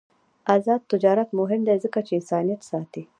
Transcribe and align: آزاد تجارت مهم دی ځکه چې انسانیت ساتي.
آزاد 0.55 0.81
تجارت 0.91 1.29
مهم 1.39 1.61
دی 1.67 1.77
ځکه 1.83 1.99
چې 2.07 2.11
انسانیت 2.19 2.61
ساتي. 2.69 3.03